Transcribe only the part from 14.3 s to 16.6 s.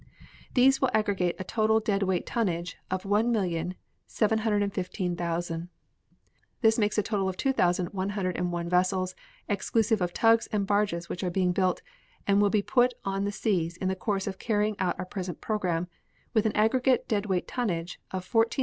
carrying out the present program, with an